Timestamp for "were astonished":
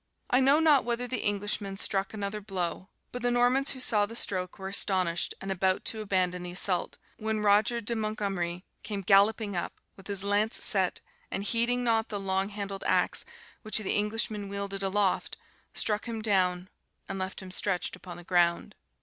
4.57-5.35